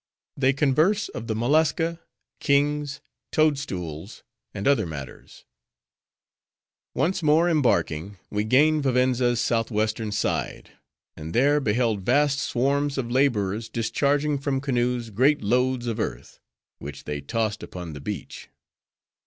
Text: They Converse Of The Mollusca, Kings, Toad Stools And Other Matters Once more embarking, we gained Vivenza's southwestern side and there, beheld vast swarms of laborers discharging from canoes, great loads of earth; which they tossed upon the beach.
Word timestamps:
They 0.35 0.51
Converse 0.51 1.09
Of 1.09 1.27
The 1.27 1.35
Mollusca, 1.35 1.99
Kings, 2.39 3.01
Toad 3.31 3.59
Stools 3.59 4.23
And 4.51 4.67
Other 4.67 4.87
Matters 4.87 5.45
Once 6.95 7.21
more 7.21 7.47
embarking, 7.47 8.17
we 8.31 8.43
gained 8.43 8.81
Vivenza's 8.81 9.39
southwestern 9.39 10.11
side 10.11 10.71
and 11.15 11.35
there, 11.35 11.59
beheld 11.59 12.01
vast 12.01 12.39
swarms 12.39 12.97
of 12.97 13.11
laborers 13.11 13.69
discharging 13.69 14.39
from 14.39 14.59
canoes, 14.59 15.11
great 15.11 15.43
loads 15.43 15.85
of 15.85 15.99
earth; 15.99 16.39
which 16.79 17.03
they 17.03 17.21
tossed 17.21 17.61
upon 17.61 17.93
the 17.93 18.01
beach. 18.01 18.49